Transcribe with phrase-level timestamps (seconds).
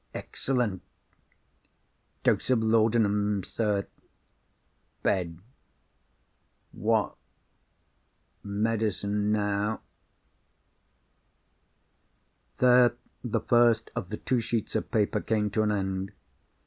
[0.15, 0.81] excellent...
[2.23, 3.85] dose of laudanum, sir...
[5.03, 5.37] bed...
[6.71, 7.15] what...
[8.43, 9.79] medicine now."
[12.57, 16.11] There, the first of the two sheets of paper came to an end.